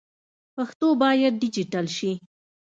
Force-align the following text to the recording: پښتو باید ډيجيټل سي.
پښتو 0.55 0.87
باید 1.01 1.33
ډيجيټل 1.41 1.85
سي. 1.97 2.11